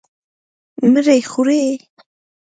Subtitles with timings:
[0.93, 1.61] _مړۍ خورې؟